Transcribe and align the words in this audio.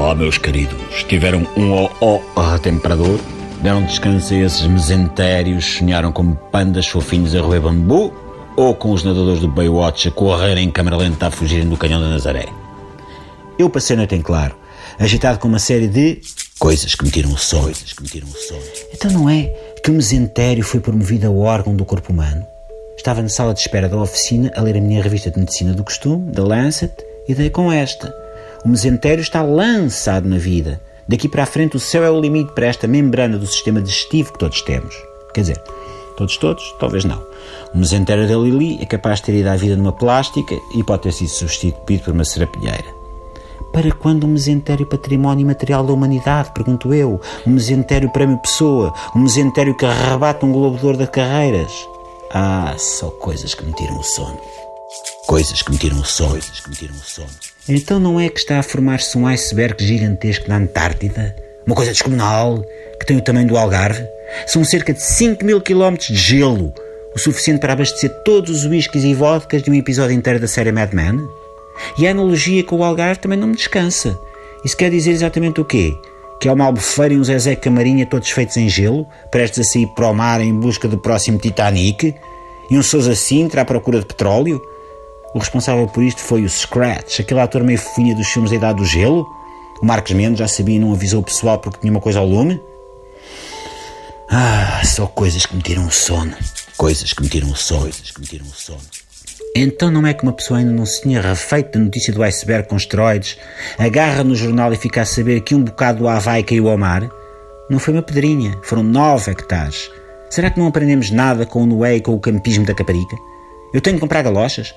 Olá, 0.00 0.14
meus 0.14 0.38
queridos. 0.38 1.04
Tiveram 1.04 1.46
um 1.58 1.72
ó 1.72 1.90
ó 2.00 2.52
retemperador? 2.52 3.20
Deram 3.62 3.84
descanso 3.84 4.32
a 4.32 4.38
esses 4.38 4.66
mesentérios? 4.66 5.76
Sonharam 5.76 6.10
como 6.10 6.34
pandas 6.50 6.86
fofinhos 6.86 7.34
a 7.34 7.42
roer 7.42 7.60
bambu? 7.60 8.10
Ou 8.56 8.74
com 8.74 8.92
os 8.92 9.04
nadadores 9.04 9.40
do 9.40 9.48
Baywatch 9.48 10.08
a 10.08 10.10
correrem 10.10 10.68
em 10.68 10.70
câmara 10.70 10.96
lenta 10.96 11.26
a 11.26 11.30
fugirem 11.30 11.68
do 11.68 11.76
canhão 11.76 12.00
da 12.00 12.08
Nazaré? 12.08 12.46
Eu 13.58 13.68
passei 13.68 13.92
a 13.94 13.98
noite 13.98 14.14
em 14.14 14.22
claro, 14.22 14.56
agitado 14.98 15.38
com 15.38 15.46
uma 15.46 15.58
série 15.58 15.86
de 15.86 16.22
coisas 16.58 16.94
que 16.94 17.04
me 17.04 17.10
tiram 17.10 17.32
o 17.32 17.38
sono. 17.38 17.64
Coisas 17.64 17.92
que 17.92 18.02
me 18.02 18.08
tiram 18.08 18.26
o 18.26 18.32
sono. 18.32 18.62
Então 18.94 19.10
não 19.10 19.28
é 19.28 19.52
que 19.84 19.90
o 19.90 19.94
mesentério 19.94 20.64
foi 20.64 20.80
promovido 20.80 21.26
a 21.26 21.30
órgão 21.30 21.76
do 21.76 21.84
corpo 21.84 22.10
humano? 22.10 22.46
Estava 22.96 23.20
na 23.20 23.28
sala 23.28 23.52
de 23.52 23.60
espera 23.60 23.86
da 23.86 24.00
oficina 24.00 24.50
a 24.56 24.62
ler 24.62 24.78
a 24.78 24.80
minha 24.80 25.02
revista 25.02 25.30
de 25.30 25.38
medicina 25.38 25.74
do 25.74 25.84
costume, 25.84 26.32
da 26.32 26.42
Lancet, 26.42 26.90
e 27.28 27.34
dei 27.34 27.50
com 27.50 27.70
esta. 27.70 28.10
O 28.64 28.68
mesentério 28.68 29.22
está 29.22 29.42
lançado 29.42 30.28
na 30.28 30.36
vida. 30.36 30.80
Daqui 31.08 31.28
para 31.28 31.44
a 31.44 31.46
frente 31.46 31.76
o 31.76 31.80
céu 31.80 32.04
é 32.04 32.10
o 32.10 32.20
limite 32.20 32.52
para 32.52 32.66
esta 32.66 32.86
membrana 32.86 33.38
do 33.38 33.46
sistema 33.46 33.80
digestivo 33.80 34.32
que 34.32 34.38
todos 34.38 34.60
temos. 34.62 34.94
Quer 35.32 35.40
dizer, 35.40 35.58
todos, 36.16 36.36
todos? 36.36 36.74
Talvez 36.78 37.04
não. 37.04 37.22
O 37.74 37.78
mesentério 37.78 38.28
da 38.28 38.36
Lili 38.36 38.78
é 38.80 38.84
capaz 38.84 39.18
de 39.18 39.26
ter 39.26 39.34
ido 39.36 39.48
à 39.48 39.56
vida 39.56 39.76
numa 39.76 39.92
plástica 39.92 40.54
e 40.76 40.84
pode 40.84 41.02
ter 41.02 41.12
sido 41.12 41.30
substituído 41.30 42.04
por 42.04 42.12
uma 42.12 42.24
serapilheira. 42.24 43.00
Para 43.72 43.90
quando 43.92 44.24
um 44.24 44.30
mesentério 44.30 44.84
património 44.84 45.46
material 45.46 45.82
da 45.82 45.92
humanidade? 45.92 46.50
Pergunto 46.52 46.92
eu. 46.92 47.18
Um 47.46 47.52
mesentério 47.52 48.10
prémio 48.10 48.36
pessoa? 48.38 48.92
Um 49.16 49.20
mesentério 49.20 49.76
que 49.76 49.86
arrebata 49.86 50.44
um 50.44 50.52
globo 50.52 50.76
de 50.76 50.84
ouro 50.84 50.98
de 50.98 51.06
carreiras? 51.06 51.72
Ah, 52.32 52.74
só 52.76 53.08
coisas 53.10 53.54
que 53.54 53.64
me 53.64 53.72
tiram 53.72 53.98
o 53.98 54.02
sono. 54.02 54.38
Coisas 55.26 55.62
que 55.62 55.70
me 55.70 55.78
tiram 55.78 56.00
o 56.00 56.04
sono. 56.04 56.40
Que 56.40 56.70
me 56.70 56.76
tiram 56.76 56.94
o 56.94 56.98
sono. 56.98 57.30
Então 57.68 58.00
não 58.00 58.18
é 58.18 58.28
que 58.28 58.40
está 58.40 58.58
a 58.58 58.62
formar-se 58.62 59.16
um 59.16 59.26
iceberg 59.26 59.84
gigantesco 59.84 60.48
na 60.48 60.56
Antártida? 60.56 61.36
Uma 61.64 61.76
coisa 61.76 61.92
descomunal, 61.92 62.64
que 62.98 63.06
tem 63.06 63.16
o 63.16 63.22
tamanho 63.22 63.46
do 63.46 63.56
Algarve? 63.56 64.04
São 64.46 64.64
cerca 64.64 64.92
de 64.92 65.00
5 65.00 65.44
mil 65.44 65.60
quilómetros 65.60 66.08
de 66.08 66.16
gelo, 66.16 66.74
o 67.14 67.18
suficiente 67.18 67.60
para 67.60 67.74
abastecer 67.74 68.10
todos 68.24 68.50
os 68.50 68.64
whiskies 68.64 69.04
e 69.04 69.14
vodkas 69.14 69.62
de 69.62 69.70
um 69.70 69.74
episódio 69.74 70.16
inteiro 70.16 70.40
da 70.40 70.48
série 70.48 70.72
Mad 70.72 70.92
Men? 70.92 71.20
E 71.96 72.06
a 72.06 72.10
analogia 72.10 72.64
com 72.64 72.78
o 72.78 72.84
Algarve 72.84 73.20
também 73.20 73.38
não 73.38 73.48
me 73.48 73.56
descansa. 73.56 74.18
Isso 74.64 74.76
quer 74.76 74.90
dizer 74.90 75.12
exatamente 75.12 75.60
o 75.60 75.64
quê? 75.64 75.94
Que 76.40 76.48
há 76.48 76.52
uma 76.52 76.64
albufeira 76.64 77.14
e 77.14 77.18
um 77.18 77.24
Zezé 77.24 77.54
Camarinha 77.54 78.06
todos 78.06 78.30
feitos 78.30 78.56
em 78.56 78.68
gelo, 78.68 79.06
prestes 79.30 79.60
a 79.60 79.70
sair 79.70 79.86
para 79.94 80.08
o 80.08 80.14
mar 80.14 80.40
em 80.40 80.52
busca 80.52 80.88
do 80.88 80.98
próximo 80.98 81.38
Titanic? 81.38 82.14
E 82.68 82.76
um 82.76 82.82
Sousa 82.82 83.14
Sintra 83.14 83.62
à 83.62 83.64
procura 83.64 84.00
de 84.00 84.06
petróleo? 84.06 84.60
O 85.34 85.38
responsável 85.38 85.86
por 85.86 86.02
isto 86.02 86.20
foi 86.20 86.44
o 86.44 86.48
Scratch, 86.48 87.20
aquele 87.20 87.40
ator 87.40 87.62
meio 87.62 87.78
funha 87.78 88.14
dos 88.14 88.28
filmes 88.28 88.50
da 88.50 88.56
Idade 88.56 88.78
do 88.78 88.84
Gelo. 88.84 89.26
O 89.80 89.86
Marcos 89.86 90.12
Mendes 90.12 90.38
já 90.38 90.48
sabia 90.48 90.76
e 90.76 90.78
não 90.78 90.92
avisou 90.92 91.20
o 91.20 91.24
pessoal 91.24 91.58
porque 91.58 91.78
tinha 91.80 91.90
uma 91.90 92.00
coisa 92.00 92.18
ao 92.18 92.26
lume. 92.26 92.60
Ah, 94.28 94.82
só 94.84 95.06
coisas 95.06 95.46
que 95.46 95.56
me 95.56 95.62
tiram 95.62 95.86
o 95.86 95.90
sono. 95.90 96.34
Coisas 96.76 97.12
que 97.12 97.22
me 97.22 97.28
tiram 97.28 97.50
o 97.50 97.56
sono. 97.56 97.82
Coisas 97.82 98.10
que 98.10 98.20
me 98.20 98.26
tiram 98.26 98.46
o 98.46 98.54
sono. 98.54 98.80
Então 99.54 99.90
não 99.90 100.06
é 100.06 100.14
que 100.14 100.22
uma 100.22 100.32
pessoa 100.32 100.60
ainda 100.60 100.72
não 100.72 100.86
se 100.86 101.02
tinha 101.02 101.20
refeito 101.20 101.76
da 101.76 101.84
notícia 101.84 102.12
do 102.12 102.22
iceberg 102.22 102.68
com 102.68 102.76
esteroides, 102.76 103.36
agarra 103.78 104.22
no 104.22 104.36
jornal 104.36 104.72
e 104.72 104.76
fica 104.76 105.02
a 105.02 105.04
saber 105.04 105.40
que 105.40 105.54
um 105.54 105.64
bocado 105.64 105.98
do 105.98 106.08
Havaí 106.08 106.44
caiu 106.44 106.68
ao 106.68 106.78
mar? 106.78 107.10
Não 107.68 107.78
foi 107.78 107.94
uma 107.94 108.02
pedrinha, 108.02 108.56
foram 108.62 108.82
nove 108.82 109.32
hectares. 109.32 109.90
Será 110.28 110.50
que 110.50 110.60
não 110.60 110.68
aprendemos 110.68 111.10
nada 111.10 111.44
com 111.44 111.64
o 111.64 111.66
Noé 111.66 111.96
e 111.96 112.00
com 112.00 112.14
o 112.14 112.20
campismo 112.20 112.64
da 112.64 112.74
Caparica? 112.74 113.16
Eu 113.74 113.80
tenho 113.80 113.96
que 113.96 114.00
comprar 114.00 114.22
galochas? 114.22 114.72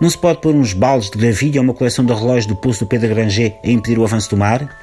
Não 0.00 0.08
se 0.08 0.16
pode 0.16 0.40
pôr 0.40 0.54
uns 0.54 0.72
baldes 0.72 1.10
de 1.10 1.18
gravilha 1.18 1.60
ou 1.60 1.64
uma 1.64 1.74
coleção 1.74 2.04
de 2.04 2.12
relógios 2.12 2.46
do 2.46 2.54
pulso 2.54 2.84
do 2.84 2.88
Pedro 2.88 3.08
Granger 3.08 3.56
a 3.64 3.68
impedir 3.68 3.98
o 3.98 4.04
avanço 4.04 4.30
do 4.30 4.36
mar? 4.36 4.76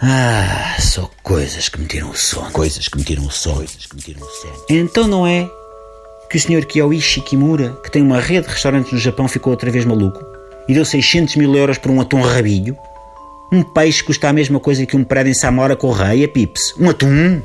Ah, 0.00 0.76
só 0.78 1.10
coisas 1.22 1.68
que 1.68 1.80
me 1.80 1.86
tiram 1.86 2.10
o 2.10 2.16
sono. 2.16 2.52
Coisas 2.52 2.86
que 2.86 2.96
me 2.96 3.04
tiram 3.04 3.26
o 3.26 3.30
sono. 3.30 3.56
Coisas 3.56 3.86
que 3.86 3.96
me 3.96 4.02
tiram 4.02 4.22
o 4.22 4.30
sono. 4.30 4.64
Então 4.68 5.08
não 5.08 5.26
é 5.26 5.48
que 6.30 6.36
o 6.36 6.40
Sr. 6.40 6.64
Kiyoichi 6.66 7.20
Kimura, 7.22 7.70
que 7.82 7.90
tem 7.90 8.02
uma 8.02 8.20
rede 8.20 8.46
de 8.46 8.52
restaurantes 8.52 8.92
no 8.92 8.98
Japão, 8.98 9.26
ficou 9.26 9.50
outra 9.50 9.70
vez 9.70 9.84
maluco 9.84 10.24
e 10.68 10.74
deu 10.74 10.84
600 10.84 11.34
mil 11.36 11.54
euros 11.56 11.78
por 11.78 11.90
um 11.90 12.00
atum 12.00 12.20
rabilho? 12.20 12.76
Um 13.50 13.62
peixe 13.62 14.04
custa 14.04 14.28
a 14.28 14.32
mesma 14.32 14.60
coisa 14.60 14.84
que 14.84 14.96
um 14.96 15.02
prédio 15.02 15.30
em 15.30 15.34
Samora 15.34 15.74
Correia, 15.74 16.28
Pips. 16.28 16.74
Um 16.78 16.90
atum? 16.90 17.40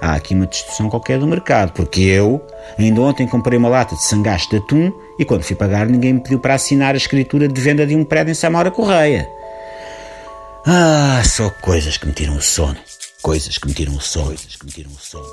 Há 0.00 0.14
aqui 0.14 0.34
uma 0.34 0.46
distorção 0.46 0.88
qualquer 0.88 1.18
do 1.18 1.26
mercado, 1.26 1.72
porque 1.72 2.00
eu, 2.02 2.44
ainda 2.78 3.00
ontem 3.00 3.26
comprei 3.26 3.58
uma 3.58 3.68
lata 3.68 3.94
de 3.94 4.04
sangaste 4.04 4.50
de 4.50 4.56
atum 4.56 4.92
e 5.18 5.24
quando 5.24 5.42
fui 5.42 5.56
pagar 5.56 5.86
ninguém 5.86 6.14
me 6.14 6.20
pediu 6.20 6.38
para 6.38 6.54
assinar 6.54 6.94
a 6.94 6.98
escritura 6.98 7.48
de 7.48 7.60
venda 7.60 7.86
de 7.86 7.94
um 7.94 8.04
prédio 8.04 8.32
em 8.32 8.34
Samora 8.34 8.70
Correia. 8.70 9.28
Ah, 10.66 11.22
só 11.24 11.50
coisas 11.60 11.96
que 11.96 12.06
me 12.06 12.12
tiram 12.12 12.36
o 12.36 12.42
sono. 12.42 12.76
Coisas 13.20 13.58
que 13.58 13.66
me 13.66 13.74
tiram 13.74 13.94
o 13.94 14.00
sono. 14.00 14.26
Coisas 14.26 14.56
que 14.56 14.64
me 14.64 14.72
tiram 14.72 14.90
o 14.90 14.98
sono. 14.98 15.26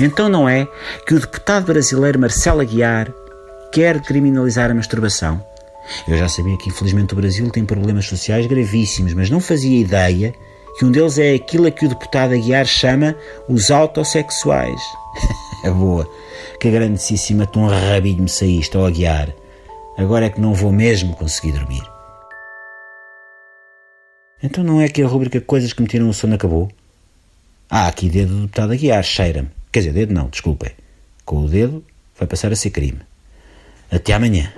Então 0.00 0.28
não 0.28 0.48
é 0.48 0.66
que 1.06 1.14
o 1.14 1.20
deputado 1.20 1.66
brasileiro 1.66 2.18
Marcelo 2.18 2.60
Aguiar 2.60 3.12
quer 3.72 4.00
criminalizar 4.00 4.70
a 4.70 4.74
masturbação? 4.74 5.44
Eu 6.06 6.16
já 6.16 6.28
sabia 6.28 6.56
que 6.56 6.68
infelizmente 6.68 7.12
o 7.12 7.16
Brasil 7.16 7.48
tem 7.50 7.64
problemas 7.64 8.06
sociais 8.06 8.46
gravíssimos, 8.46 9.14
mas 9.14 9.30
não 9.30 9.40
fazia 9.40 9.78
ideia 9.80 10.34
que 10.78 10.84
um 10.84 10.92
deles 10.92 11.18
é 11.18 11.34
aquilo 11.34 11.66
a 11.66 11.72
que 11.72 11.84
o 11.84 11.88
deputado 11.88 12.34
Aguiar 12.34 12.64
chama 12.64 13.16
os 13.48 13.68
autossexuais. 13.68 14.80
é 15.64 15.70
boa. 15.70 16.08
Que 16.60 16.70
grandíssima 16.70 17.46
tão 17.46 17.66
rabilho 17.66 18.22
me 18.22 18.28
saíste 18.28 18.76
ao 18.76 18.86
Aguiar. 18.86 19.34
Agora 19.96 20.26
é 20.26 20.30
que 20.30 20.40
não 20.40 20.54
vou 20.54 20.70
mesmo 20.70 21.16
conseguir 21.16 21.50
dormir. 21.50 21.82
Então 24.40 24.62
não 24.62 24.80
é 24.80 24.88
que 24.88 25.02
a 25.02 25.08
rubrica 25.08 25.40
Coisas 25.40 25.72
que 25.72 25.82
me 25.82 25.88
tiram 25.88 26.08
o 26.08 26.14
sono 26.14 26.36
acabou? 26.36 26.70
Ah, 27.68 27.88
aqui 27.88 28.08
dedo 28.08 28.34
do 28.34 28.40
deputado 28.42 28.72
Aguiar, 28.72 29.02
cheira-me. 29.02 29.48
Quer 29.72 29.80
dizer, 29.80 29.92
dedo 29.92 30.14
não, 30.14 30.28
desculpem. 30.28 30.70
Com 31.24 31.44
o 31.44 31.48
dedo 31.48 31.84
vai 32.16 32.28
passar 32.28 32.52
a 32.52 32.56
ser 32.56 32.70
crime. 32.70 33.00
Até 33.90 34.12
amanhã. 34.12 34.52